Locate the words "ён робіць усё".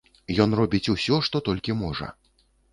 0.45-1.21